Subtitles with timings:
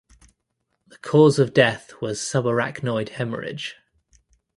[0.87, 3.73] The cause of death was subarachnoid haemorrhage.